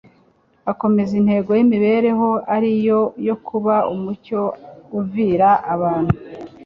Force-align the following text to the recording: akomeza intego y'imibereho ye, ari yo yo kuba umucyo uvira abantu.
akomeza 0.71 1.13
intego 1.21 1.49
y'imibereho 1.57 2.29
ye, 2.37 2.41
ari 2.55 2.71
yo 2.87 2.99
yo 3.27 3.35
kuba 3.47 3.75
umucyo 3.93 4.39
uvira 4.99 5.49
abantu. 5.73 6.13